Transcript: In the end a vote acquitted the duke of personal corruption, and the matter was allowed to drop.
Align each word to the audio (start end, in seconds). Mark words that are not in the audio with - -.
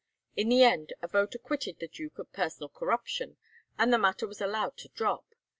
In 0.35 0.49
the 0.49 0.63
end 0.63 0.93
a 1.03 1.07
vote 1.07 1.35
acquitted 1.35 1.77
the 1.79 1.87
duke 1.87 2.17
of 2.17 2.33
personal 2.33 2.69
corruption, 2.69 3.37
and 3.77 3.93
the 3.93 3.99
matter 3.99 4.25
was 4.25 4.41
allowed 4.41 4.75
to 4.77 4.87
drop. 4.89 5.35